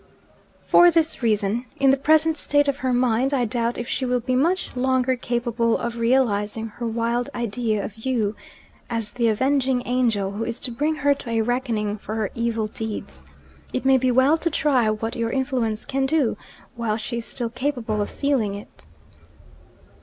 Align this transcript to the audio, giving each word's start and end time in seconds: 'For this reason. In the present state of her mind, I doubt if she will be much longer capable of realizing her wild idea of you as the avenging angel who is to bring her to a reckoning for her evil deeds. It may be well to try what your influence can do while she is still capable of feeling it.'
'For 0.63 0.89
this 0.89 1.21
reason. 1.21 1.67
In 1.79 1.91
the 1.91 1.95
present 1.95 2.35
state 2.35 2.67
of 2.67 2.77
her 2.77 2.91
mind, 2.91 3.35
I 3.35 3.45
doubt 3.45 3.77
if 3.77 3.87
she 3.87 4.03
will 4.03 4.19
be 4.19 4.33
much 4.35 4.75
longer 4.75 5.15
capable 5.15 5.77
of 5.77 5.97
realizing 5.97 6.69
her 6.69 6.87
wild 6.87 7.29
idea 7.35 7.85
of 7.85 8.03
you 8.03 8.35
as 8.89 9.13
the 9.13 9.27
avenging 9.27 9.83
angel 9.85 10.31
who 10.31 10.43
is 10.43 10.59
to 10.61 10.71
bring 10.71 10.95
her 10.95 11.13
to 11.13 11.29
a 11.29 11.41
reckoning 11.41 11.99
for 11.99 12.15
her 12.15 12.31
evil 12.33 12.65
deeds. 12.65 13.25
It 13.73 13.85
may 13.85 13.99
be 13.99 14.09
well 14.09 14.39
to 14.39 14.49
try 14.49 14.89
what 14.89 15.15
your 15.15 15.29
influence 15.29 15.85
can 15.85 16.07
do 16.07 16.35
while 16.75 16.97
she 16.97 17.19
is 17.19 17.25
still 17.27 17.51
capable 17.51 18.01
of 18.01 18.09
feeling 18.09 18.55
it.' 18.55 18.87